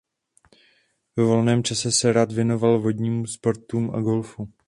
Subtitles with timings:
[1.17, 4.53] Ve volném čase se rád věnoval vodním sportům a golfu.